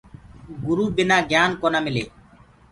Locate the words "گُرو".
0.65-0.85